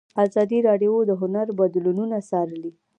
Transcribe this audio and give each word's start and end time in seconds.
ازادي 0.25 0.59
راډیو 0.67 0.93
د 1.09 1.11
هنر 1.21 1.47
بدلونونه 1.59 2.17
څارلي. 2.29 2.71